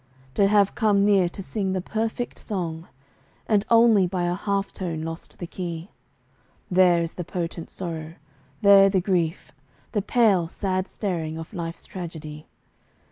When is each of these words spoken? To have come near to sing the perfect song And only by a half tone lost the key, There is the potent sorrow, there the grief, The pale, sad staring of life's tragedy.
To 0.33 0.47
have 0.47 0.73
come 0.73 1.05
near 1.05 1.29
to 1.29 1.43
sing 1.43 1.73
the 1.73 1.79
perfect 1.79 2.39
song 2.39 2.87
And 3.45 3.63
only 3.69 4.07
by 4.07 4.23
a 4.23 4.33
half 4.33 4.71
tone 4.71 5.03
lost 5.03 5.37
the 5.37 5.45
key, 5.45 5.91
There 6.71 7.03
is 7.03 7.11
the 7.11 7.23
potent 7.23 7.69
sorrow, 7.69 8.15
there 8.63 8.89
the 8.89 8.99
grief, 8.99 9.51
The 9.91 10.01
pale, 10.01 10.47
sad 10.47 10.87
staring 10.87 11.37
of 11.37 11.53
life's 11.53 11.85
tragedy. 11.85 12.47